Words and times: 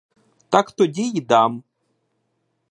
Так 0.49 0.71
тоді 0.71 1.03
й 1.07 1.21
дам. 1.21 1.63